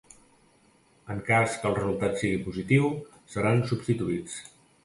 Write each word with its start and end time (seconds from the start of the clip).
En 1.15 1.19
cas 1.27 1.59
que 1.59 1.69
el 1.71 1.77
resultat 1.79 2.17
sigui 2.23 2.41
positiu, 2.49 2.91
seran 3.35 3.63
substituïts. 3.75 4.43